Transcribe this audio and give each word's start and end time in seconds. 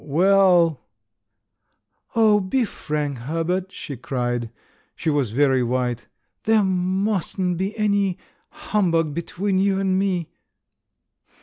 *'WelI" 0.03 0.77
*'Oh, 2.15 2.39
be 2.39 2.65
frank, 2.65 3.19
Herbert!" 3.19 3.71
she 3.71 3.95
cried. 3.95 4.49
She 4.95 5.11
was 5.11 5.29
very 5.29 5.61
white. 5.61 6.07
"There 6.45 6.63
musn't 6.63 7.59
be 7.59 7.77
any 7.77 8.17
humbug 8.49 9.13
be 9.13 9.21
tween 9.21 9.59
you 9.59 9.79
and 9.79 9.99
me!" 9.99 10.31